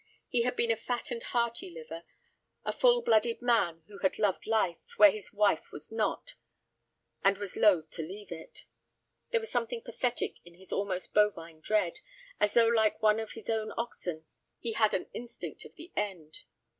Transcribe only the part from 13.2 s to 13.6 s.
his